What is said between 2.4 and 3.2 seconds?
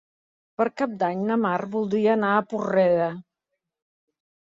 Porrera.